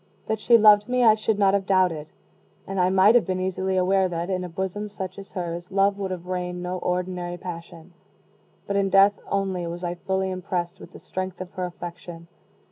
[0.25, 2.09] That she loved me I should not have doubted;
[2.65, 5.99] and I might have been easily aware that, in a bosom such as hers, love
[5.99, 7.93] would have reigned no ordinary passion.
[8.65, 12.29] But in death only was I fully impressed with the strength of her affection.